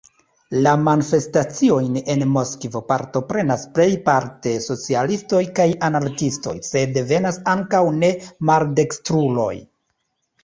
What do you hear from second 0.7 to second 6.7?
manifestaciojn en Moskvo partoprenas plejparte socialistoj kaj anarkiistoj,